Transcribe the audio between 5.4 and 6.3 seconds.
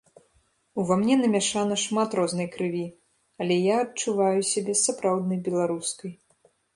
беларускай.